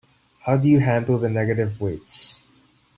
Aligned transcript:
How 0.45 0.57
do 0.57 0.67
you 0.67 0.79
handle 0.79 1.19
the 1.19 1.29
negative 1.29 1.79
weights? 1.79 2.41